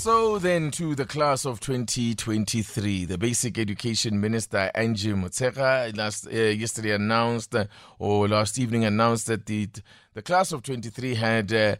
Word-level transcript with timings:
So 0.00 0.38
then 0.38 0.70
to 0.70 0.94
the 0.94 1.04
class 1.04 1.44
of 1.44 1.60
2023, 1.60 3.04
the 3.04 3.18
Basic 3.18 3.58
Education 3.58 4.18
Minister 4.18 4.70
Angie 4.74 5.12
Motshekga 5.12 5.94
last 5.94 6.26
uh, 6.26 6.30
yesterday 6.30 6.92
announced 6.92 7.54
uh, 7.54 7.66
or 7.98 8.26
last 8.26 8.58
evening 8.58 8.86
announced 8.86 9.26
that 9.26 9.44
the 9.44 9.68
the 10.14 10.22
class 10.22 10.52
of 10.52 10.62
23 10.62 11.16
had 11.16 11.52
uh, 11.52 11.76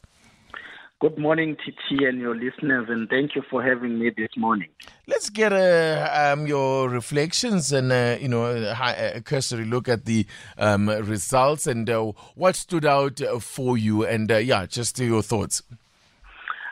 Good 1.02 1.18
morning, 1.18 1.58
TT, 1.58 2.04
and 2.06 2.20
your 2.22 2.34
listeners, 2.34 2.88
and 2.88 3.10
thank 3.10 3.36
you 3.36 3.44
for 3.50 3.62
having 3.62 4.00
me 4.00 4.12
this 4.16 4.30
morning. 4.38 4.70
Let's 5.08 5.30
get 5.30 5.52
uh, 5.52 6.34
um, 6.34 6.48
your 6.48 6.88
reflections 6.88 7.74
and 7.74 7.92
uh, 7.92 8.16
you 8.18 8.30
know 8.30 8.46
a, 8.46 9.20
cursory 9.20 9.66
look 9.66 9.90
at 9.90 10.06
the 10.06 10.26
um, 10.58 10.88
results 10.88 11.68
and 11.68 11.90
uh, 11.90 12.14
what 12.36 12.56
stood 12.56 12.86
out 12.86 13.20
uh, 13.22 13.40
for 13.40 13.78
you, 13.78 14.06
and 14.06 14.32
uh, 14.32 14.38
yeah, 14.38 14.66
just 14.68 14.98
your 14.98 15.22
thoughts. 15.22 15.62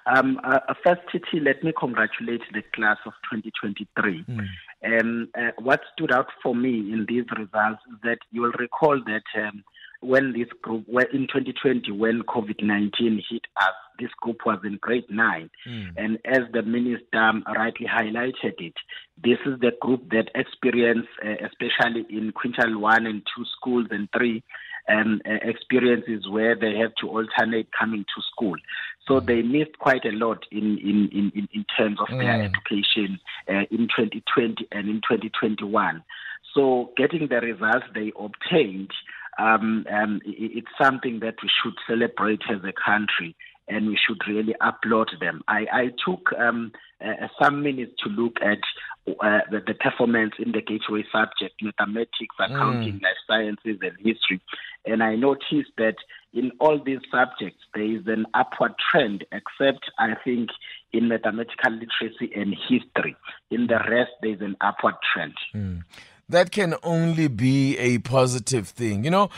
Um, 0.05 0.39
uh, 0.45 0.59
first, 0.85 1.01
TT, 1.11 1.41
let 1.41 1.61
me 1.61 1.73
congratulate 1.77 2.43
the 2.53 2.61
class 2.73 2.99
of 3.05 3.11
2023. 3.29 4.23
Mm. 4.23 5.01
Um, 5.01 5.29
what 5.59 5.81
stood 5.91 6.13
out 6.13 6.27
for 6.41 6.55
me 6.55 6.93
in 6.93 7.05
these 7.09 7.25
results 7.37 7.81
is 7.91 7.99
that 8.03 8.19
you 8.31 8.41
will 8.41 8.53
recall 8.57 9.01
that 9.05 9.23
um, 9.35 9.65
when 10.03 10.33
this 10.33 10.49
group, 10.61 10.85
were 10.87 11.07
in 11.13 11.27
2020, 11.27 11.91
when 11.91 12.21
COVID 12.23 12.63
19 12.63 13.23
hit 13.29 13.41
us, 13.57 13.73
this 13.99 14.09
group 14.21 14.37
was 14.45 14.59
in 14.63 14.77
grade 14.81 15.05
nine. 15.09 15.49
Mm. 15.67 15.93
And 15.97 16.19
as 16.25 16.43
the 16.51 16.61
minister 16.63 17.31
rightly 17.55 17.87
highlighted 17.87 18.59
it, 18.59 18.73
this 19.23 19.37
is 19.45 19.59
the 19.59 19.71
group 19.81 20.09
that 20.09 20.29
experienced, 20.35 21.09
uh, 21.23 21.45
especially 21.45 22.05
in 22.09 22.33
quintile 22.33 22.79
one 22.79 23.05
and 23.05 23.21
two 23.35 23.45
schools 23.57 23.87
and 23.91 24.09
three, 24.15 24.43
um, 24.89 25.21
uh, 25.25 25.35
experiences 25.41 26.27
where 26.29 26.55
they 26.55 26.75
have 26.75 26.93
to 26.95 27.07
alternate 27.07 27.69
coming 27.77 28.03
to 28.15 28.21
school. 28.31 28.55
So 29.07 29.19
they 29.19 29.41
missed 29.41 29.77
quite 29.79 30.05
a 30.05 30.11
lot 30.11 30.45
in, 30.51 30.77
in, 30.77 31.09
in, 31.11 31.49
in 31.53 31.65
terms 31.77 31.99
of 31.99 32.07
mm. 32.07 32.19
their 32.19 32.43
education 32.43 33.19
uh, 33.47 33.65
in 33.71 33.87
2020 33.95 34.67
and 34.71 34.89
in 34.89 34.95
2021. 34.95 36.03
So 36.53 36.91
getting 36.97 37.27
the 37.27 37.37
results 37.37 37.85
they 37.95 38.11
obtained 38.19 38.91
um, 39.39 39.85
um, 39.91 40.21
it's 40.25 40.67
something 40.81 41.19
that 41.19 41.35
we 41.41 41.49
should 41.61 41.73
celebrate 41.87 42.41
as 42.49 42.63
a 42.63 42.73
country 42.73 43.35
and 43.67 43.87
we 43.87 43.97
should 43.97 44.19
really 44.27 44.55
applaud 44.61 45.09
them. 45.19 45.41
I, 45.47 45.65
I 45.71 45.85
took 46.05 46.33
um, 46.37 46.71
uh, 47.03 47.27
some 47.41 47.63
minutes 47.63 47.93
to 48.03 48.09
look 48.09 48.37
at 48.41 48.59
uh, 49.07 49.39
the, 49.51 49.61
the, 49.65 49.73
performance 49.73 50.33
in 50.39 50.51
the 50.51 50.61
gateway 50.61 51.03
subject, 51.11 51.55
mathematics, 51.61 52.35
accounting, 52.39 52.99
mm. 52.99 53.03
life 53.03 53.17
sciences, 53.27 53.79
and 53.81 53.97
history. 53.97 54.41
And 54.85 55.01
I 55.01 55.15
noticed 55.15 55.71
that 55.77 55.95
in 56.33 56.51
all 56.59 56.81
these 56.83 56.99
subjects, 57.11 57.61
there 57.73 57.83
is 57.83 58.05
an 58.07 58.25
upward 58.33 58.73
trend, 58.91 59.25
except 59.31 59.85
I 59.99 60.15
think 60.23 60.49
in 60.91 61.07
mathematical 61.07 61.71
literacy 61.71 62.33
and 62.35 62.55
history. 62.67 63.15
In 63.51 63.67
the 63.67 63.79
rest, 63.89 64.11
there 64.21 64.31
is 64.31 64.41
an 64.41 64.55
upward 64.61 64.95
trend. 65.13 65.33
Mm 65.53 65.83
that 66.33 66.51
can 66.51 66.75
only 66.83 67.27
be 67.27 67.77
a 67.77 67.99
positive 67.99 68.67
thing. 68.67 69.03
You 69.03 69.11
know, 69.11 69.29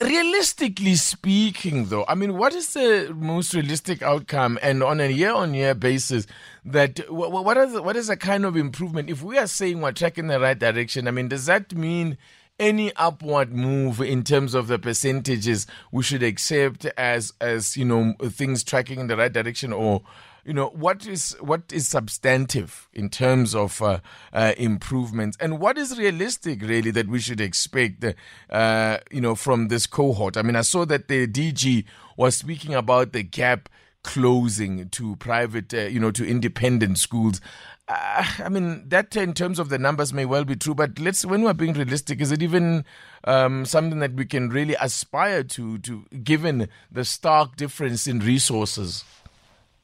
realistically 0.00 0.94
speaking, 0.94 1.86
though, 1.86 2.04
I 2.08 2.14
mean, 2.14 2.36
what 2.36 2.54
is 2.54 2.74
the 2.74 3.14
most 3.16 3.54
realistic 3.54 4.02
outcome, 4.02 4.58
and 4.62 4.82
on 4.82 5.00
a 5.00 5.08
year-on-year 5.08 5.74
basis, 5.74 6.26
that 6.64 7.00
what 7.10 7.56
is 7.56 7.80
what 7.80 7.96
is 7.96 8.08
a 8.10 8.16
kind 8.16 8.44
of 8.44 8.56
improvement? 8.56 9.10
If 9.10 9.22
we 9.22 9.38
are 9.38 9.46
saying 9.46 9.80
we're 9.80 9.92
tracking 9.92 10.26
the 10.28 10.38
right 10.38 10.58
direction, 10.58 11.08
I 11.08 11.10
mean, 11.10 11.28
does 11.28 11.46
that 11.46 11.74
mean 11.74 12.18
any 12.58 12.94
upward 12.96 13.52
move 13.52 14.00
in 14.00 14.22
terms 14.22 14.54
of 14.54 14.66
the 14.66 14.78
percentages 14.78 15.66
we 15.92 16.02
should 16.02 16.22
accept 16.22 16.86
as 16.96 17.32
as 17.40 17.76
you 17.76 17.84
know 17.84 18.14
things 18.22 18.64
tracking 18.64 19.00
in 19.00 19.06
the 19.06 19.16
right 19.16 19.32
direction, 19.32 19.72
or 19.72 20.02
you 20.46 20.54
know 20.54 20.68
what 20.68 21.06
is 21.06 21.36
what 21.40 21.62
is 21.72 21.88
substantive 21.88 22.88
in 22.94 23.10
terms 23.10 23.54
of 23.54 23.82
uh, 23.82 23.98
uh, 24.32 24.52
improvements? 24.56 25.36
And 25.40 25.58
what 25.58 25.76
is 25.76 25.98
realistic 25.98 26.62
really 26.62 26.92
that 26.92 27.08
we 27.08 27.18
should 27.18 27.40
expect 27.40 28.04
uh, 28.50 28.98
you 29.10 29.20
know 29.20 29.34
from 29.34 29.68
this 29.68 29.86
cohort? 29.86 30.36
I 30.36 30.42
mean 30.42 30.56
i 30.56 30.60
saw 30.62 30.84
that 30.86 31.08
the 31.08 31.26
dg 31.26 31.84
was 32.16 32.36
speaking 32.36 32.74
about 32.74 33.12
the 33.12 33.24
gap 33.24 33.68
closing 34.04 34.88
to 34.90 35.16
private 35.16 35.74
uh, 35.74 35.82
you 35.82 35.98
know 35.98 36.12
to 36.12 36.26
independent 36.26 36.98
schools. 36.98 37.40
Uh, 37.88 38.24
I 38.38 38.48
mean, 38.48 38.88
that 38.88 39.14
in 39.16 39.32
terms 39.32 39.60
of 39.60 39.68
the 39.68 39.78
numbers 39.78 40.12
may 40.12 40.24
well 40.24 40.44
be 40.44 40.56
true, 40.56 40.74
but 40.74 40.98
let's 40.98 41.24
when 41.24 41.42
we're 41.42 41.54
being 41.54 41.72
realistic, 41.72 42.20
is 42.20 42.32
it 42.32 42.42
even 42.42 42.84
um, 43.24 43.64
something 43.64 44.00
that 44.00 44.14
we 44.14 44.26
can 44.26 44.48
really 44.48 44.76
aspire 44.80 45.44
to, 45.44 45.78
to 45.78 46.04
given 46.24 46.68
the 46.90 47.04
stark 47.04 47.54
difference 47.56 48.08
in 48.08 48.20
resources? 48.20 49.04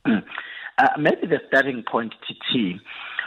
Uh, 0.78 0.88
maybe 0.98 1.26
the 1.26 1.40
starting 1.48 1.82
point, 1.82 2.14
TT, 2.26 2.80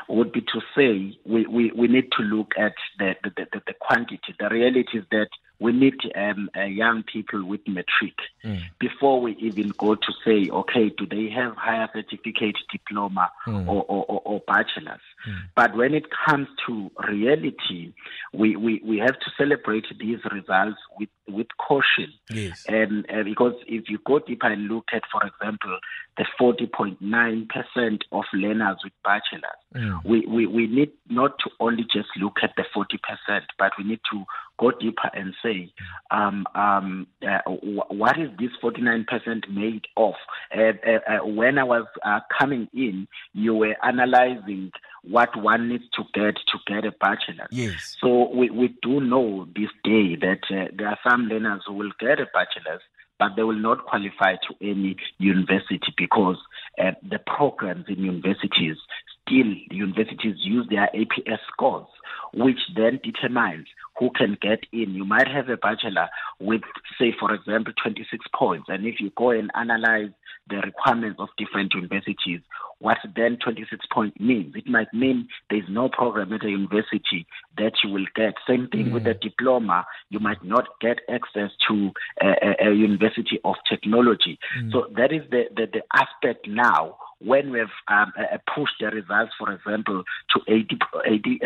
would 0.08 0.32
be 0.32 0.42
to 0.42 0.62
say 0.76 1.18
we, 1.26 1.46
we, 1.48 1.72
we 1.72 1.88
need 1.88 2.12
to 2.12 2.24
look 2.24 2.54
at 2.58 2.74
the, 3.00 3.16
the, 3.24 3.32
the, 3.36 3.62
the 3.68 3.74
quantity. 3.80 4.36
The 4.40 4.50
reality 4.50 5.00
is 5.00 5.06
that 5.12 5.30
we 5.60 5.72
need 5.72 5.96
um, 6.16 6.50
uh, 6.56 6.64
young 6.64 7.04
people 7.04 7.46
with 7.46 7.62
matric 7.68 8.16
mm. 8.44 8.62
before 8.78 9.22
we 9.22 9.36
even 9.38 9.70
go 9.78 9.96
to 9.96 10.14
say, 10.26 10.50
okay, 10.50 10.90
do 10.90 11.06
they 11.06 11.30
have 11.30 11.56
higher 11.56 11.88
certificate, 11.94 12.58
diploma, 12.72 13.32
mm. 13.48 13.66
or, 13.68 13.86
or, 13.88 14.06
or, 14.06 14.22
or, 14.26 14.42
bachelor's? 14.46 15.00
Mm. 15.28 15.40
But 15.56 15.76
when 15.76 15.94
it 15.94 16.06
comes 16.28 16.50
to 16.68 16.92
reality, 17.08 17.94
we, 18.34 18.58
we, 18.58 18.82
we 18.84 18.98
have 18.98 19.18
to 19.20 19.32
celebrate 19.38 19.86
these 19.98 20.20
results 20.30 20.78
with, 21.00 21.10
with 21.30 21.48
caution. 21.58 22.12
Yes. 22.30 22.66
And 22.68 23.06
uh, 23.10 23.24
because 23.24 23.56
if 23.66 23.90
you 23.90 24.00
go 24.06 24.20
deeper 24.20 24.48
and 24.48 24.68
look 24.68 24.86
at, 24.92 25.04
for 25.10 25.26
example, 25.26 25.80
the 26.18 26.26
40.9% 26.40 28.00
of 28.12 28.24
learners 28.34 28.78
with 28.84 28.94
bachelor's, 29.04 29.44
mm. 29.76 30.06
we, 30.06 30.26
we, 30.26 30.46
we 30.46 30.68
need 30.68 30.92
not 31.10 31.38
to 31.40 31.50
only 31.60 31.84
just 31.84 32.10
look 32.18 32.38
at 32.42 32.52
the 32.56 32.64
40%, 32.76 33.42
but 33.58 33.72
we 33.78 33.84
need 33.84 34.00
to 34.12 34.24
go 34.58 34.72
deeper 34.72 35.10
and 35.14 35.34
say, 35.44 35.72
um, 36.12 36.46
um, 36.56 37.08
uh, 37.28 37.40
what 37.50 38.18
is 38.20 38.30
this 38.40 38.52
49% 38.64 39.50
made 39.50 39.88
of? 39.98 40.14
Uh, 40.56 40.74
uh, 40.86 41.00
uh, 41.08 41.26
when 41.26 41.58
I 41.58 41.64
was 41.64 41.86
uh, 42.06 42.22
coming 42.40 42.70
in, 42.74 43.08
you 43.34 43.54
were 43.54 43.76
analyzing 43.84 44.72
what 45.04 45.36
one 45.36 45.70
needs 45.70 45.86
to 45.96 46.04
get 46.14 46.36
to 46.36 46.58
get 46.66 46.86
a 46.86 46.92
bachelor. 46.92 47.48
Yes. 47.52 47.98
So 48.00 48.30
we, 48.34 48.50
we 48.50 48.76
do 48.82 49.00
know 49.02 49.48
this 49.56 49.70
day 49.84 50.16
that 50.16 50.40
uh, 50.50 50.72
there 50.76 50.88
are 50.88 51.00
some 51.08 51.28
learners 51.28 51.64
who 51.68 51.74
will 51.74 51.92
get 52.00 52.20
a 52.20 52.26
bachelor's, 52.34 52.82
but 53.20 53.36
they 53.36 53.44
will 53.44 53.54
not 53.54 53.86
qualify 53.86 54.34
to 54.48 54.56
any 54.62 54.96
university 55.18 55.94
because 55.98 56.38
uh, 56.80 56.92
the 57.10 57.20
programs 57.20 57.86
in 57.88 58.00
universities 58.04 58.78
still 59.26 59.54
universities 59.72 60.36
use 60.40 60.68
their 60.70 60.90
APS 60.96 61.40
scores 61.52 61.88
which 62.34 62.60
then 62.76 63.00
determines 63.04 63.68
who 63.98 64.10
can 64.12 64.38
get 64.42 64.60
in. 64.72 64.94
You 64.94 65.06
might 65.06 65.28
have 65.28 65.50
a 65.50 65.58
bachelor 65.58 66.10
with, 66.40 66.62
say, 67.00 67.14
for 67.20 67.34
example, 67.34 67.74
26 67.82 68.26
points. 68.34 68.66
And 68.68 68.86
if 68.86 69.00
you 69.00 69.12
go 69.16 69.32
and 69.32 69.52
analyze 69.56 70.12
the 70.50 70.58
requirements 70.58 71.20
of 71.20 71.30
different 71.38 71.74
universities, 71.74 72.42
what 72.80 72.98
then 73.16 73.38
26 73.44 73.86
points 73.92 74.20
means. 74.20 74.54
It 74.56 74.68
might 74.68 74.94
mean 74.94 75.28
there's 75.50 75.68
no 75.70 75.90
program 75.90 76.34
at 76.34 76.46
a 76.46 76.50
university 76.50 77.26
that 77.58 77.74
you 77.84 77.90
will 77.90 78.06
get. 78.16 78.34
Same 78.48 78.68
thing 78.68 78.88
mm. 78.88 78.94
with 78.94 79.08
a 79.08 79.14
diploma. 79.14 79.86
You 80.10 80.20
might 80.20 80.44
not 80.44 80.68
get 80.82 81.00
access 81.10 81.52
to 81.70 81.92
a, 82.22 82.28
a, 82.28 82.70
a 82.70 82.74
university 82.76 83.40
of 83.44 83.56
technology. 83.68 84.38
Mm. 84.60 84.72
So 84.72 84.88
that 84.98 85.14
is 85.14 85.22
the, 85.32 85.46
the, 85.56 85.68
the 85.72 85.84
aspect 85.94 86.48
now 86.48 86.98
when 87.20 87.52
we've 87.52 87.66
um, 87.88 88.12
uh, 88.20 88.38
pushed 88.54 88.76
the 88.80 88.88
results, 88.88 89.32
for 89.40 89.52
example, 89.52 90.04
to 90.34 90.42
80, 90.48 90.78
80, 91.08 91.40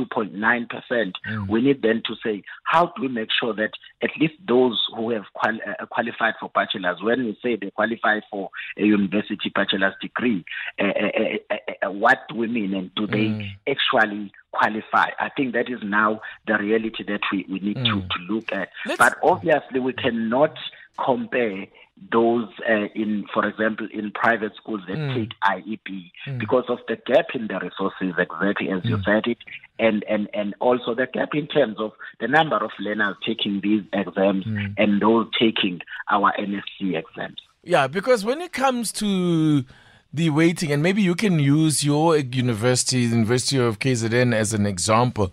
82.9%, 0.00 0.66
mm. 0.90 1.48
we 1.48 1.62
need 1.62 1.82
then 1.90 2.02
to 2.06 2.14
say, 2.24 2.42
how 2.64 2.86
do 2.86 3.02
we 3.02 3.08
make 3.08 3.28
sure 3.38 3.52
that 3.54 3.72
at 4.02 4.10
least 4.18 4.34
those 4.46 4.80
who 4.96 5.10
have 5.10 5.24
quali- 5.34 5.60
uh, 5.62 5.86
qualified 5.86 6.34
for 6.38 6.48
bachelor's, 6.54 7.02
when 7.02 7.24
we 7.24 7.38
say 7.42 7.56
they 7.56 7.70
qualify 7.70 8.20
for 8.30 8.50
a 8.76 8.84
university 8.84 9.50
bachelor's 9.54 9.94
degree, 10.00 10.44
uh, 10.78 10.84
uh, 10.84 11.36
uh, 11.50 11.56
uh 11.86 11.90
what 11.90 12.20
do 12.28 12.36
we 12.36 12.46
mean 12.46 12.74
and 12.74 12.94
do 12.94 13.06
they 13.06 13.26
mm. 13.26 13.50
actually 13.68 14.32
qualify. 14.52 15.10
I 15.18 15.30
think 15.36 15.52
that 15.54 15.68
is 15.68 15.80
now 15.82 16.20
the 16.46 16.58
reality 16.58 17.04
that 17.04 17.20
we, 17.32 17.44
we 17.48 17.58
need 17.58 17.78
mm. 17.78 17.84
to, 17.86 18.00
to 18.00 18.32
look 18.32 18.52
at. 18.52 18.68
Let's... 18.86 18.98
But 18.98 19.18
obviously, 19.22 19.80
we 19.80 19.92
cannot 19.92 20.56
compare 21.02 21.66
those 22.10 22.48
uh, 22.68 22.86
in, 22.94 23.26
for 23.32 23.46
example, 23.46 23.86
in 23.92 24.10
private 24.12 24.52
schools 24.56 24.80
that 24.88 24.96
mm. 24.96 25.14
take 25.14 25.30
IEB 25.44 26.10
mm. 26.26 26.38
because 26.38 26.64
of 26.68 26.78
the 26.88 26.96
gap 27.06 27.26
in 27.34 27.46
the 27.46 27.58
resources, 27.60 28.14
exactly 28.18 28.70
as 28.70 28.82
mm. 28.82 28.90
you 28.90 29.02
said 29.04 29.26
it, 29.26 29.38
and, 29.78 30.04
and, 30.08 30.28
and 30.32 30.54
also 30.60 30.94
the 30.94 31.06
gap 31.12 31.34
in 31.34 31.46
terms 31.46 31.76
of 31.78 31.92
the 32.20 32.28
number 32.28 32.56
of 32.56 32.70
learners 32.78 33.16
taking 33.26 33.60
these 33.62 33.82
exams 33.92 34.44
mm. 34.44 34.74
and 34.78 35.00
those 35.02 35.26
taking 35.38 35.80
our 36.10 36.32
NSC 36.38 36.96
exams. 36.96 37.38
Yeah, 37.62 37.86
because 37.86 38.24
when 38.24 38.40
it 38.40 38.52
comes 38.52 38.92
to 38.92 39.64
the 40.12 40.30
weighting, 40.30 40.72
and 40.72 40.82
maybe 40.82 41.02
you 41.02 41.14
can 41.14 41.38
use 41.38 41.84
your 41.84 42.16
university, 42.16 43.06
the 43.06 43.14
University 43.16 43.58
of 43.58 43.78
KZN, 43.78 44.34
as 44.34 44.52
an 44.52 44.66
example. 44.66 45.32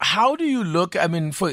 How 0.00 0.36
do 0.36 0.44
you 0.44 0.64
look? 0.64 0.96
I 0.96 1.06
mean, 1.06 1.32
for 1.32 1.52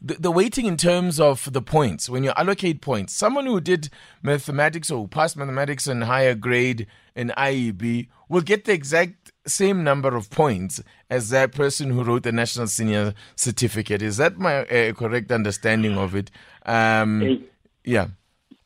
the, 0.00 0.14
the 0.14 0.30
weighting 0.30 0.66
in 0.66 0.76
terms 0.76 1.20
of 1.20 1.52
the 1.52 1.62
points, 1.62 2.08
when 2.08 2.24
you 2.24 2.32
allocate 2.36 2.80
points, 2.80 3.12
someone 3.12 3.46
who 3.46 3.60
did 3.60 3.90
mathematics 4.22 4.90
or 4.90 5.06
passed 5.08 5.36
mathematics 5.36 5.86
in 5.86 6.02
higher 6.02 6.34
grade 6.34 6.86
in 7.14 7.32
IEB 7.36 8.08
will 8.28 8.40
get 8.40 8.64
the 8.64 8.72
exact 8.72 9.32
same 9.46 9.82
number 9.82 10.16
of 10.16 10.30
points 10.30 10.82
as 11.08 11.30
that 11.30 11.52
person 11.52 11.90
who 11.90 12.04
wrote 12.04 12.22
the 12.22 12.32
national 12.32 12.66
senior 12.66 13.14
certificate. 13.36 14.02
Is 14.02 14.16
that 14.18 14.38
my 14.38 14.64
uh, 14.66 14.92
correct 14.92 15.32
understanding 15.32 15.98
of 15.98 16.14
it? 16.14 16.30
Um, 16.64 17.46
yeah. 17.84 18.08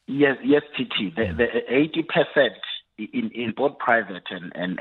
Yes, 0.07 0.37
yes, 0.45 0.63
TT. 0.77 1.15
The, 1.17 1.33
the 1.37 2.07
80% 2.37 2.51
in, 2.99 3.31
in 3.35 3.55
both 3.57 3.79
private 3.79 4.25
and, 4.31 4.53
and, 4.55 4.79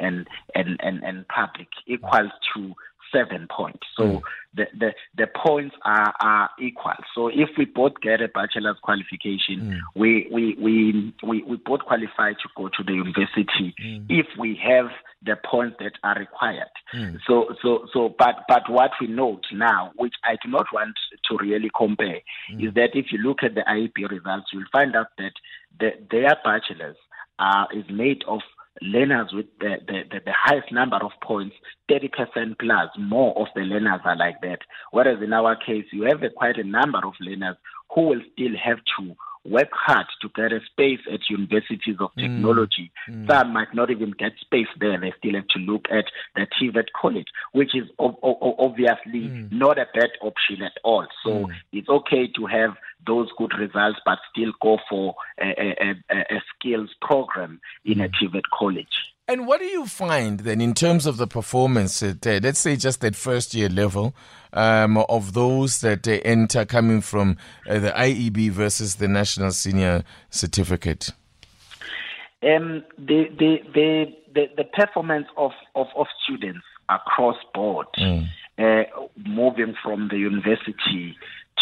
and, 0.54 0.80
and, 0.82 1.04
and 1.04 1.28
public 1.30 1.70
equals 1.88 2.32
to 2.56 2.74
seven 3.13 3.48
points. 3.50 3.86
So 3.95 4.04
mm. 4.04 4.21
the, 4.54 4.65
the, 4.77 4.94
the 5.18 5.27
points 5.27 5.75
are, 5.86 6.13
are 6.19 6.50
equal. 6.60 6.94
So 7.15 7.27
if 7.27 7.50
we 7.57 7.65
both 7.65 7.94
get 8.01 8.21
a 8.21 8.27
bachelor's 8.27 8.77
qualification, 8.81 9.62
mm. 9.62 9.80
we, 9.95 10.27
we, 10.31 10.56
we, 10.60 11.13
we, 11.24 11.44
we 11.44 11.57
both 11.57 11.81
qualify 11.81 12.33
to 12.33 12.50
go 12.57 12.69
to 12.69 12.83
the 12.83 12.94
university 12.94 13.74
mm. 13.81 14.06
if 14.10 14.27
we 14.38 14.60
have 14.63 14.88
the 15.21 15.38
points 15.50 15.77
that 15.80 15.94
are 16.04 16.15
required. 16.19 16.71
Mm. 16.94 17.19
So, 17.27 17.56
so, 17.62 17.88
so, 17.94 18.13
but, 18.18 18.44
but 18.48 18.69
what 18.69 18.92
we 19.00 19.07
note 19.07 19.45
now, 19.54 19.92
which 19.95 20.15
I 20.24 20.38
do 20.44 20.50
not 20.50 20.65
want 20.74 20.95
to 21.30 21.38
really 21.38 21.69
compare, 21.75 22.19
mm. 22.51 22.68
is 22.68 22.74
that 22.74 22.89
if 22.94 23.12
you 23.12 23.19
look 23.19 23.44
at 23.44 23.56
the 23.56 23.62
IEB 23.62 24.10
results, 24.10 24.48
you'll 24.51 24.63
find 24.71 24.95
out 24.95 25.07
that 25.18 25.33
the, 25.80 25.92
their 26.12 26.36
bachelors 26.44 26.98
uh, 27.39 27.65
is 27.74 27.86
made 27.89 28.24
of 28.27 28.42
learners 28.81 29.30
with 29.34 29.46
the, 29.60 29.75
the, 29.88 30.02
the, 30.10 30.20
the, 30.25 30.34
highest 30.34 30.72
number 30.72 30.98
of 30.98 31.12
points, 31.22 31.56
30% 31.90 32.10
plus, 32.60 32.90
more 32.98 33.38
of 33.40 33.48
the 33.56 33.62
learners 33.62 34.02
are 34.04 34.18
like 34.18 34.42
that. 34.42 34.60
Whereas 34.92 35.22
in 35.22 35.34
our 35.34 35.56
case, 35.56 35.86
you 35.92 36.04
have 36.04 36.24
a, 36.24 36.30
quite 36.30 36.58
a 36.58 36.64
number 36.64 37.00
of 37.06 37.14
learners 37.20 37.58
who 37.94 38.02
will 38.02 38.22
still 38.34 38.54
have 38.64 38.80
to 38.98 39.16
work 39.46 39.70
hard 39.74 40.06
to 40.22 40.30
get 40.36 40.54
a 40.54 40.60
space 40.72 41.02
at 41.12 41.20
universities 41.30 41.98
of 42.00 42.12
mm. 42.18 42.22
technology. 42.22 42.92
Mm. 43.10 43.28
Some 43.28 43.54
might 43.54 43.74
not 43.74 43.92
even 43.92 44.12
get 44.12 44.31
space 44.40 44.68
there. 44.80 45.00
They 45.00 45.14
still 45.18 45.36
have 45.36 45.48
to 45.50 45.60
look 45.60 45.86
at 45.92 46.06
the 46.36 46.48
TVET 46.48 46.88
college, 47.00 47.28
which 47.52 47.75
is 47.75 47.90
o- 48.00 48.18
o- 48.24 48.56
obviously 48.58 49.28
mm. 49.28 49.52
not 49.52 49.78
a 49.78 49.86
bad 49.94 50.12
option 50.22 50.64
at 50.64 50.74
all. 50.84 51.06
So 51.24 51.30
mm. 51.30 51.48
it's 51.74 51.90
okay 51.90 52.28
to 52.28 52.46
have 52.46 52.75
those 53.06 53.30
good 53.38 53.52
results, 53.58 54.00
but 54.06 54.20
still 54.32 54.52
go 54.62 54.78
for 54.90 55.16
a, 55.40 55.76
a, 55.82 56.16
a, 56.16 56.42
skills 56.56 56.90
program 57.02 57.60
in 57.86 58.02
a 58.02 58.08
mm. 58.08 58.12
TVET 58.22 58.44
college. 58.58 59.14
And 59.28 59.48
what 59.48 59.62
do 59.62 59.66
you 59.66 59.86
find 59.86 60.42
then 60.42 60.60
in 60.60 60.74
terms 60.74 61.06
of 61.06 61.18
the 61.18 61.28
performance 61.28 62.04
at, 62.04 62.28
uh, 62.28 62.40
let's 62.44 62.60
say, 62.60 62.76
just 62.76 63.04
at 63.06 63.16
first 63.16 63.54
year 63.54 63.70
level 63.70 64.14
um, 64.52 64.98
of 64.98 65.34
those 65.34 65.80
that 65.80 66.08
uh, 66.08 66.20
enter 66.26 66.66
coming 66.66 67.00
from 67.00 67.38
uh, 67.70 67.80
the 67.80 67.92
IEB 67.92 68.52
versus 68.52 68.96
the 68.96 69.08
National 69.08 69.52
Senior 69.52 70.04
Certificate? 70.30 71.12
Um, 72.44 72.84
the, 72.98 73.30
the, 73.40 73.60
the, 73.74 74.06
the, 74.34 74.46
the 74.58 74.64
performance 74.66 75.28
of, 75.38 75.52
of, 75.76 75.88
of 75.96 76.08
students 76.24 76.66
across 76.90 77.38
board, 77.54 77.88
mm. 77.98 78.28
Uh, 78.56 78.84
moving 79.26 79.74
from 79.82 80.10
the 80.10 80.18
university 80.18 81.18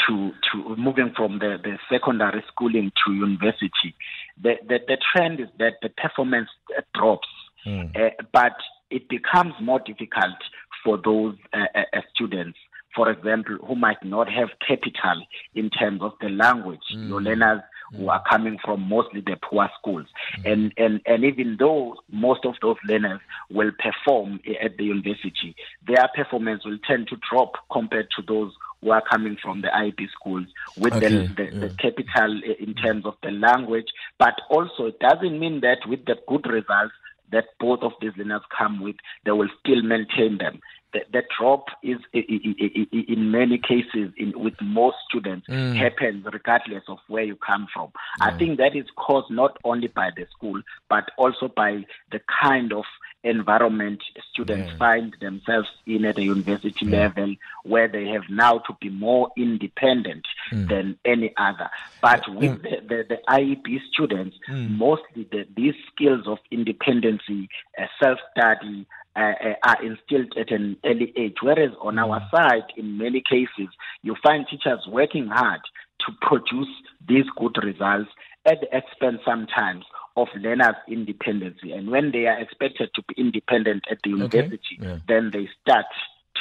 to 0.08 0.32
to 0.52 0.76
moving 0.76 1.14
from 1.16 1.40
the, 1.40 1.58
the 1.62 1.78
secondary 1.90 2.44
schooling 2.48 2.92
to 3.06 3.14
university, 3.14 3.96
the, 4.42 4.56
the, 4.68 4.80
the 4.88 4.98
trend 5.12 5.40
is 5.40 5.48
that 5.60 5.74
the 5.82 5.90
performance 5.90 6.50
drops 6.94 7.28
Mm. 7.66 7.96
Uh, 7.96 8.10
but 8.32 8.56
it 8.90 9.08
becomes 9.10 9.54
more 9.62 9.80
difficult 9.80 10.36
for 10.84 10.98
those 11.04 11.36
uh, 11.54 11.66
uh, 11.76 11.84
uh, 11.94 12.02
students, 12.14 12.58
for 12.96 13.10
example, 13.10 13.58
who 13.66 13.76
might 13.76 14.04
not 14.04 14.28
have 14.30 14.50
capital 14.68 15.24
in 15.54 15.70
terms 15.70 16.02
of 16.02 16.14
the 16.22 16.30
language. 16.30 16.82
Mm. 16.94 17.10
Your 17.10 17.22
learners 17.22 17.62
who 17.94 18.10
are 18.10 18.24
coming 18.30 18.58
from 18.64 18.88
mostly 18.88 19.22
the 19.22 19.36
poor 19.42 19.70
schools. 19.80 20.08
Mm. 20.40 20.52
And, 20.52 20.74
and, 20.78 21.02
and 21.06 21.26
even 21.26 21.58
though 21.60 21.96
most 22.10 22.46
of 22.46 22.56
those 22.62 22.78
learners 22.88 23.20
will 23.50 23.72
perform 23.78 24.40
at 24.62 24.78
the 24.78 24.86
university, 24.86 25.56
their 25.86 26.10
performance 26.16 26.66
will 26.66 26.80
tend 26.88 27.08
to 27.10 27.18
drop 27.30 27.54
compared 27.72 28.08
to 28.16 28.24
those 28.28 28.52
who 28.82 28.92
are 28.92 29.04
coming 29.10 29.38
from 29.42 29.62
the 29.62 29.76
IB 29.76 30.08
schools 30.12 30.48
with 30.78 30.94
okay, 30.94 31.10
the, 31.10 31.34
the, 31.36 31.44
yeah. 31.44 31.60
the, 31.60 31.70
capital 31.80 32.42
eh, 32.46 32.54
in 32.60 32.74
terms 32.74 33.06
of 33.06 33.16
the 33.24 33.32
language. 33.32 33.88
But 34.18 34.42
also, 34.50 34.88
it 34.88 35.00
doesn't 35.00 35.40
mean 35.40 35.62
that 35.62 35.80
with 35.88 36.06
the 36.06 36.18
good 36.28 36.46
results, 36.48 36.94
that 37.32 37.46
both 37.60 37.82
of 37.82 37.94
these 38.02 38.12
learners 38.18 38.42
come 38.58 38.82
with, 38.82 38.96
they 39.24 39.32
will 39.32 39.50
still 39.64 39.82
maintain 39.82 40.38
them. 40.38 40.60
The, 40.94 41.02
the 41.12 41.24
drop 41.38 41.68
is 41.84 41.98
in 42.14 43.32
many 43.32 43.58
cases 43.58 44.12
in, 44.18 44.34
with 44.36 44.56
most 44.62 44.98
students 45.08 45.48
mm. 45.48 45.76
happens 45.76 46.26
regardless 46.32 46.84
of 46.88 46.98
where 47.08 47.24
you 47.24 47.36
come 47.36 47.68
from. 47.74 47.92
Yeah. 48.20 48.28
I 48.28 48.38
think 48.38 48.58
that 48.58 48.76
is 48.76 48.88
caused 48.96 49.32
not 49.32 49.58
only 49.64 49.88
by 49.88 50.10
the 50.16 50.26
school 50.36 50.62
but 50.90 51.10
also 51.18 51.48
by 51.48 51.86
the 52.12 52.22
kind 52.42 52.74
of 52.74 52.84
environment 53.24 54.02
students 54.32 54.70
yeah. 54.72 54.78
find 54.78 55.16
themselves 55.22 55.70
in 55.86 56.06
at 56.06 56.16
the 56.16 56.24
university 56.24 56.86
yeah. 56.86 57.02
level 57.04 57.36
where 57.64 57.88
they 57.88 58.08
have 58.08 58.24
now 58.30 58.58
to 58.60 58.76
be 58.82 58.90
more 58.90 59.30
independent 59.38 60.26
mm. 60.52 60.68
than 60.68 60.98
any 61.06 61.34
other. 61.38 61.70
But 62.02 62.24
with 62.30 62.52
mm. 62.52 62.64
the, 62.64 62.88
the, 62.88 63.06
the, 63.10 63.20
IEB 63.30 63.80
students, 63.92 64.38
mm. 64.50 64.78
mostly 64.78 65.28
the, 65.32 65.46
these 65.56 65.76
skills 65.94 66.28
of 66.28 66.40
independency, 66.50 67.50
uh, 67.78 67.86
self-study, 68.02 68.88
uh, 69.16 69.20
uh, 69.20 69.54
are 69.64 69.84
instilled 69.84 70.34
at 70.40 70.52
an 70.52 70.78
early 70.86 71.14
age. 71.18 71.36
Whereas 71.42 71.72
on 71.82 72.00
our 72.00 72.20
mm. 72.20 72.32
side, 72.32 72.64
in 72.78 72.98
many 72.98 73.22
cases, 73.30 73.74
you 74.04 74.16
find 74.24 74.46
teachers 74.50 74.80
working 74.88 75.28
hard 75.28 75.62
to 76.02 76.14
produce 76.22 76.70
these 77.08 77.26
good 77.38 77.58
results 77.64 78.10
at 78.46 78.60
the 78.62 78.76
expense 78.76 79.20
sometimes 79.26 79.86
of 80.18 80.28
learners' 80.40 80.76
independence. 80.88 81.58
And 81.64 81.90
when 81.90 82.12
they 82.12 82.26
are 82.26 82.40
expected 82.40 82.90
to 82.96 83.04
be 83.08 83.16
independent 83.18 83.84
at 83.90 84.00
the 84.04 84.12
university, 84.12 84.78
okay. 84.80 84.88
yeah. 84.88 84.98
then 85.08 85.32
they 85.32 85.50
start 85.62 85.86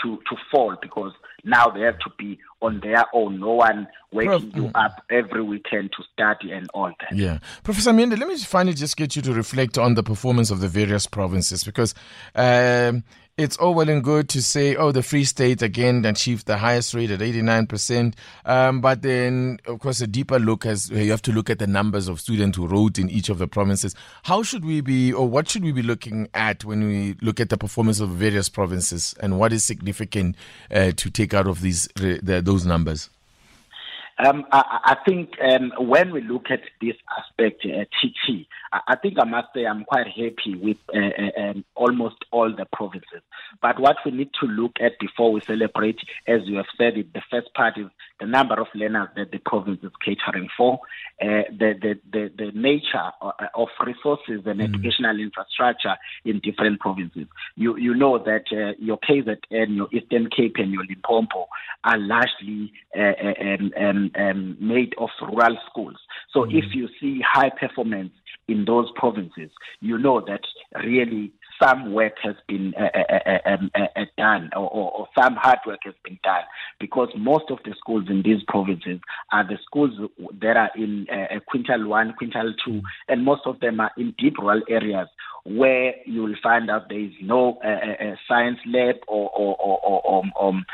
to, 0.02 0.16
to 0.16 0.36
fall 0.50 0.76
because 0.80 1.12
now 1.44 1.68
they 1.68 1.80
have 1.80 1.98
to 2.00 2.10
be 2.18 2.38
on 2.60 2.80
their 2.80 3.04
own. 3.14 3.40
No 3.40 3.54
one 3.54 3.88
waking 4.12 4.52
Prof, 4.52 4.54
you 4.54 4.70
up 4.74 5.02
every 5.10 5.42
weekend 5.42 5.90
to 5.96 6.04
study 6.12 6.52
and 6.52 6.68
all 6.74 6.92
that. 7.00 7.16
Yeah. 7.16 7.38
Professor 7.62 7.92
Myende, 7.92 8.18
let 8.18 8.28
me 8.28 8.36
finally 8.38 8.74
just 8.74 8.96
get 8.96 9.16
you 9.16 9.22
to 9.22 9.32
reflect 9.32 9.78
on 9.78 9.94
the 9.94 10.02
performance 10.02 10.50
of 10.50 10.60
the 10.60 10.68
various 10.68 11.06
provinces 11.06 11.64
because 11.64 11.94
um, 12.34 13.04
it's 13.40 13.56
all 13.56 13.74
well 13.74 13.88
and 13.88 14.04
good 14.04 14.28
to 14.28 14.42
say, 14.42 14.76
oh, 14.76 14.92
the 14.92 15.02
Free 15.02 15.24
State 15.24 15.62
again 15.62 16.04
achieved 16.04 16.46
the 16.46 16.58
highest 16.58 16.92
rate 16.92 17.10
at 17.10 17.20
89%. 17.20 18.14
Um, 18.44 18.80
but 18.80 19.00
then, 19.00 19.58
of 19.66 19.80
course, 19.80 20.00
a 20.02 20.06
deeper 20.06 20.38
look 20.38 20.66
as 20.66 20.90
you 20.90 21.10
have 21.10 21.22
to 21.22 21.32
look 21.32 21.48
at 21.48 21.58
the 21.58 21.66
numbers 21.66 22.06
of 22.06 22.20
students 22.20 22.58
who 22.58 22.66
wrote 22.66 22.98
in 22.98 23.08
each 23.08 23.30
of 23.30 23.38
the 23.38 23.48
provinces. 23.48 23.94
How 24.24 24.42
should 24.42 24.64
we 24.64 24.82
be, 24.82 25.12
or 25.12 25.26
what 25.26 25.48
should 25.48 25.64
we 25.64 25.72
be 25.72 25.82
looking 25.82 26.28
at 26.34 26.64
when 26.64 26.86
we 26.86 27.16
look 27.22 27.40
at 27.40 27.48
the 27.48 27.56
performance 27.56 28.00
of 28.00 28.10
various 28.10 28.48
provinces, 28.48 29.14
and 29.20 29.38
what 29.38 29.52
is 29.52 29.64
significant 29.64 30.36
uh, 30.70 30.92
to 30.96 31.10
take 31.10 31.32
out 31.32 31.46
of 31.46 31.62
these 31.62 31.88
the, 31.96 32.42
those 32.44 32.66
numbers? 32.66 33.08
Um, 34.26 34.44
I, 34.52 34.80
I, 34.84 34.96
think 35.08 35.30
um, 35.40 35.72
when 35.78 36.12
we 36.12 36.20
look 36.20 36.50
at 36.50 36.60
this 36.80 36.96
aspect, 37.18 37.64
uh, 37.64 37.84
TT, 37.84 38.46
I, 38.72 38.80
I, 38.88 38.96
think 38.96 39.18
I 39.18 39.24
must 39.24 39.48
say 39.54 39.64
I'm 39.64 39.84
quite 39.84 40.08
happy 40.08 40.56
with 40.56 40.76
uh, 40.94 40.98
uh, 40.98 41.40
um, 41.40 41.64
almost 41.74 42.16
all 42.30 42.54
the 42.54 42.66
provinces. 42.72 43.22
But 43.62 43.78
what 43.78 43.96
we 44.04 44.10
need 44.10 44.30
to 44.40 44.46
look 44.46 44.72
at 44.80 44.98
before 44.98 45.32
we 45.32 45.40
celebrate, 45.40 45.98
as 46.26 46.40
you 46.44 46.56
have 46.56 46.66
said, 46.76 46.98
it, 46.98 47.12
the 47.14 47.22
first 47.30 47.54
part 47.54 47.78
is 47.78 47.86
the 48.20 48.26
number 48.26 48.60
of 48.60 48.66
learners 48.74 49.08
that 49.16 49.30
the 49.32 49.38
province 49.38 49.80
is 49.82 49.90
catering 50.04 50.48
for, 50.56 50.80
uh, 51.22 51.42
the, 51.50 51.74
the, 51.80 51.98
the, 52.12 52.30
the, 52.36 52.50
nature 52.54 53.10
uh, 53.22 53.32
of 53.54 53.68
resources 53.84 54.42
and 54.46 54.60
mm. 54.60 54.64
educational 54.64 55.18
infrastructure 55.18 55.96
in 56.24 56.40
different 56.40 56.80
provinces. 56.80 57.26
You, 57.56 57.76
you 57.76 57.94
know 57.94 58.18
that 58.18 58.44
uh, 58.52 58.72
your 58.78 58.98
KZN, 58.98 59.76
your 59.76 59.88
Eastern 59.92 60.28
Cape, 60.30 60.56
and 60.56 60.72
your 60.72 60.84
Limpopo 60.84 61.48
are 61.84 61.98
largely 61.98 62.72
um, 62.96 63.72
um, 63.76 64.10
um, 64.16 64.56
made 64.60 64.94
of 64.98 65.10
rural 65.20 65.56
schools. 65.70 65.96
So 66.32 66.40
mm-hmm. 66.40 66.58
if 66.58 66.74
you 66.74 66.88
see 67.00 67.20
high 67.26 67.50
performance 67.50 68.12
in 68.48 68.64
those 68.64 68.90
provinces, 68.96 69.50
you 69.80 69.98
know 69.98 70.20
that 70.26 70.40
really 70.84 71.32
some 71.62 71.92
work 71.92 72.14
has 72.22 72.34
been 72.48 72.74
uh, 72.78 72.88
uh, 72.94 73.02
uh, 73.12 73.30
uh 73.30 73.50
um, 73.50 73.70
uh, 73.74 74.00
uh, 74.00 74.04
done 74.16 74.50
or, 74.56 74.70
or, 74.70 75.08
some 75.18 75.36
hard 75.36 75.58
work 75.66 75.80
has 75.84 75.94
been 76.04 76.18
done 76.22 76.42
because 76.78 77.08
most 77.16 77.44
of 77.50 77.58
the 77.64 77.74
schools 77.78 78.04
in 78.08 78.22
these 78.22 78.42
provinces 78.48 79.00
are 79.32 79.46
the 79.46 79.58
schools 79.64 79.90
that 80.40 80.56
are 80.56 80.70
in 80.76 81.06
quintile 81.52 81.86
one, 81.86 82.14
quintile 82.20 82.52
two, 82.64 82.72
mm. 82.72 82.82
and 83.08 83.24
most 83.24 83.42
of 83.44 83.60
them 83.60 83.80
are 83.80 83.90
in 83.98 84.14
deep 84.18 84.38
rural 84.38 84.62
areas 84.68 85.08
where 85.44 85.94
you 86.06 86.22
will 86.22 86.36
find 86.42 86.70
out 86.70 86.88
there 86.88 87.00
is 87.00 87.12
no 87.22 87.58
science 88.28 88.58
lab 88.66 88.96
or, 89.08 89.30
or, 89.30 89.56
or, 89.56 90.00
or 90.04 90.48
um, 90.48 90.64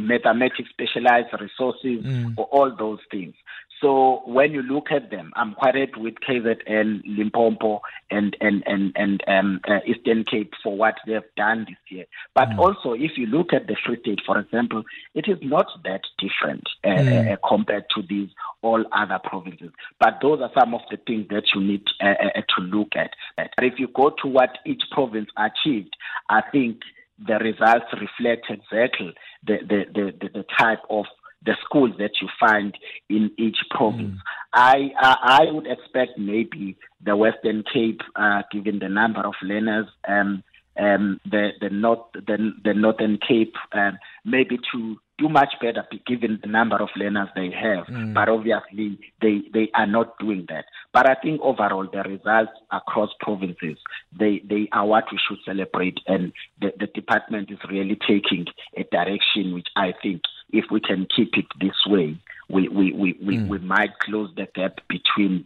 mathematics 0.00 0.68
specialized 0.70 1.28
resources 1.40 2.04
mm. 2.04 2.34
or 2.36 2.44
all 2.46 2.74
those 2.76 2.98
things. 3.10 3.34
So 3.80 4.22
when 4.24 4.52
you 4.52 4.62
look 4.62 4.90
at 4.90 5.10
them, 5.10 5.32
I'm 5.36 5.52
quite 5.52 5.74
happy 5.74 6.00
with 6.00 6.14
KZN, 6.26 7.02
Limpopo, 7.04 7.82
and 8.10 8.34
and 8.40 8.62
and 8.66 8.92
and 8.96 9.22
um, 9.26 9.60
uh, 9.68 9.80
Eastern 9.86 10.24
Cape 10.24 10.54
for 10.62 10.74
what 10.76 10.94
they've 11.06 11.22
done 11.36 11.66
this 11.68 11.76
year. 11.88 12.06
But 12.34 12.50
mm. 12.50 12.58
also, 12.58 12.92
if 12.92 13.18
you 13.18 13.26
look 13.26 13.52
at 13.52 13.66
the 13.66 13.76
Free 13.84 14.00
State, 14.00 14.20
for 14.24 14.38
example, 14.38 14.82
it 15.14 15.28
is 15.28 15.38
not 15.42 15.66
that 15.84 16.02
different 16.18 16.64
uh, 16.84 16.88
mm. 16.88 17.32
uh, 17.32 17.36
compared 17.46 17.84
to 17.94 18.02
these 18.02 18.30
all 18.62 18.82
other 18.92 19.20
provinces. 19.22 19.72
But 20.00 20.20
those 20.22 20.40
are 20.40 20.50
some 20.58 20.72
of 20.72 20.80
the 20.90 20.96
things 20.96 21.28
that 21.28 21.44
you 21.54 21.60
need 21.60 21.84
uh, 22.02 22.14
uh, 22.34 22.40
to 22.56 22.62
look 22.62 22.96
at. 22.96 23.10
But 23.36 23.50
if 23.58 23.78
you 23.78 23.88
go 23.88 24.10
to 24.22 24.28
what 24.28 24.58
each 24.64 24.84
province 24.90 25.28
achieved, 25.36 25.94
I 26.30 26.40
think 26.50 26.80
the 27.18 27.38
results 27.38 27.86
reflect 27.92 28.46
exactly 28.48 29.14
the 29.46 29.58
the 29.68 30.12
the, 30.20 30.28
the 30.28 30.44
type 30.58 30.80
of 30.88 31.04
the 31.46 31.56
schools 31.64 31.92
that 31.98 32.10
you 32.20 32.28
find 32.38 32.76
in 33.08 33.30
each 33.38 33.56
province. 33.70 34.16
Mm. 34.16 34.20
I, 34.52 34.90
I, 35.00 35.16
I 35.46 35.52
would 35.52 35.66
expect 35.66 36.18
maybe 36.18 36.76
the 37.04 37.16
Western 37.16 37.62
Cape, 37.72 38.00
uh, 38.16 38.42
given 38.52 38.78
the 38.78 38.88
number 38.88 39.20
of 39.20 39.34
learners, 39.42 39.86
um, 40.06 40.42
um, 40.78 41.20
the 41.24 41.50
the 41.60 41.70
north 41.70 42.00
the, 42.12 42.52
the 42.64 42.74
Northern 42.74 43.18
Cape, 43.26 43.54
um, 43.72 43.98
maybe 44.24 44.58
to 44.72 44.96
do 45.18 45.28
much 45.28 45.54
better 45.60 45.84
given 46.06 46.38
the 46.42 46.48
number 46.48 46.76
of 46.76 46.88
learners 46.96 47.28
they 47.34 47.50
have. 47.50 47.86
Mm. 47.86 48.14
But 48.14 48.28
obviously, 48.28 48.98
they 49.20 49.42
they 49.52 49.70
are 49.74 49.86
not 49.86 50.18
doing 50.18 50.46
that. 50.48 50.66
But 50.92 51.08
I 51.08 51.14
think 51.14 51.40
overall, 51.42 51.86
the 51.90 52.02
results 52.02 52.52
across 52.70 53.10
provinces 53.20 53.78
they 54.18 54.42
they 54.48 54.68
are 54.72 54.86
what 54.86 55.04
we 55.10 55.18
should 55.26 55.38
celebrate, 55.44 55.98
and 56.06 56.32
the, 56.60 56.72
the 56.78 56.86
department 56.88 57.50
is 57.50 57.58
really 57.70 57.98
taking 58.06 58.46
a 58.76 58.84
direction 58.84 59.54
which 59.54 59.68
I 59.76 59.94
think 60.02 60.22
if 60.50 60.66
we 60.70 60.80
can 60.80 61.06
keep 61.14 61.36
it 61.36 61.46
this 61.60 61.76
way, 61.86 62.18
we, 62.48 62.68
we, 62.68 62.92
we, 62.92 63.18
we, 63.20 63.36
mm. 63.38 63.48
we 63.48 63.58
might 63.58 63.98
close 64.00 64.30
the 64.36 64.46
gap 64.54 64.78
between 64.88 65.44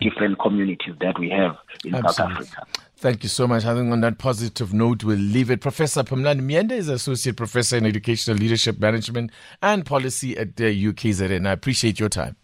different 0.00 0.38
communities 0.38 0.94
that 1.00 1.18
we 1.18 1.28
have 1.30 1.56
in 1.84 1.94
Absolutely. 1.94 2.46
South 2.46 2.58
Africa. 2.58 2.66
Thank 2.96 3.24
you 3.24 3.28
so 3.28 3.48
much. 3.48 3.64
I 3.64 3.74
think 3.74 3.90
on 3.90 4.00
that 4.02 4.18
positive 4.18 4.72
note, 4.72 5.02
we'll 5.02 5.18
leave 5.18 5.50
it. 5.50 5.60
Professor 5.60 6.04
Phumlani 6.04 6.40
Myende 6.40 6.70
is 6.72 6.88
Associate 6.88 7.36
Professor 7.36 7.76
in 7.76 7.84
Educational 7.84 8.36
Leadership 8.36 8.78
Management 8.78 9.32
and 9.60 9.84
Policy 9.84 10.38
at 10.38 10.54
the 10.54 10.86
UKZN. 10.92 11.44
I 11.46 11.50
appreciate 11.50 11.98
your 11.98 12.08
time. 12.08 12.36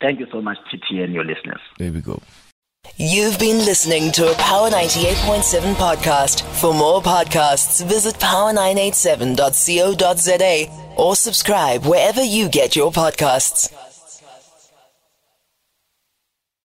Thank 0.00 0.20
you 0.20 0.26
so 0.30 0.40
much, 0.40 0.58
TT, 0.70 1.00
and 1.02 1.12
your 1.12 1.24
listeners. 1.24 1.60
There 1.78 1.90
we 1.90 2.00
go. 2.00 2.22
You've 2.96 3.38
been 3.38 3.58
listening 3.58 4.10
to 4.12 4.30
a 4.30 4.34
Power 4.36 4.70
98.7 4.70 5.74
podcast. 5.74 6.42
For 6.60 6.72
more 6.72 7.02
podcasts, 7.02 7.84
visit 7.84 8.14
power987.co.za 8.14 10.94
or 10.96 11.16
subscribe 11.16 11.84
wherever 11.84 12.22
you 12.22 12.48
get 12.48 12.76
your 12.76 12.92
podcasts. 12.92 13.74